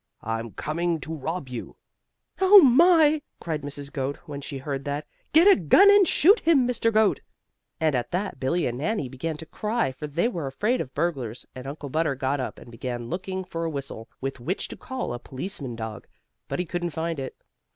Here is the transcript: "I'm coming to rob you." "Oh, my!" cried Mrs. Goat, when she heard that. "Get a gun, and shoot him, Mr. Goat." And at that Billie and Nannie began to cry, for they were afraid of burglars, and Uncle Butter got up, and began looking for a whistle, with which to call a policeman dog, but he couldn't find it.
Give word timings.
"I'm 0.23 0.53
coming 0.53 0.99
to 1.01 1.13
rob 1.13 1.47
you." 1.47 1.75
"Oh, 2.39 2.59
my!" 2.63 3.21
cried 3.39 3.61
Mrs. 3.61 3.93
Goat, 3.93 4.17
when 4.25 4.41
she 4.41 4.57
heard 4.57 4.83
that. 4.85 5.05
"Get 5.31 5.47
a 5.47 5.55
gun, 5.55 5.91
and 5.91 6.07
shoot 6.07 6.39
him, 6.39 6.67
Mr. 6.67 6.91
Goat." 6.91 7.19
And 7.79 7.93
at 7.93 8.09
that 8.09 8.39
Billie 8.39 8.65
and 8.65 8.79
Nannie 8.79 9.09
began 9.09 9.37
to 9.37 9.45
cry, 9.45 9.91
for 9.91 10.07
they 10.07 10.27
were 10.27 10.47
afraid 10.47 10.81
of 10.81 10.95
burglars, 10.95 11.45
and 11.53 11.67
Uncle 11.67 11.89
Butter 11.89 12.15
got 12.15 12.39
up, 12.39 12.57
and 12.57 12.71
began 12.71 13.11
looking 13.11 13.43
for 13.43 13.63
a 13.63 13.69
whistle, 13.69 14.09
with 14.19 14.39
which 14.39 14.67
to 14.69 14.75
call 14.75 15.13
a 15.13 15.19
policeman 15.19 15.75
dog, 15.75 16.07
but 16.47 16.57
he 16.57 16.65
couldn't 16.65 16.89
find 16.89 17.19
it. 17.19 17.35